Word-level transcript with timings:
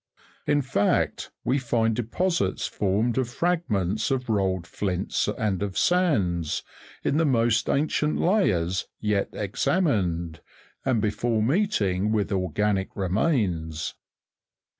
In 0.47 0.63
fact, 0.63 1.29
we 1.43 1.59
find 1.59 1.95
deposit? 1.95 2.59
formed 2.61 3.19
of 3.19 3.29
fragments, 3.29 4.09
of 4.09 4.29
rolled 4.29 4.65
flints 4.65 5.29
and 5.37 5.61
of 5.61 5.77
sands, 5.77 6.63
in 7.03 7.17
the 7.17 7.23
most 7.25 7.69
ancient 7.69 8.17
layers 8.19 8.87
yet 8.99 9.31
exa 9.33 9.83
mined, 9.83 10.39
and 10.83 11.03
before 11.03 11.43
meeting 11.43 12.11
with 12.11 12.31
organic 12.31 12.95
remains. 12.95 13.93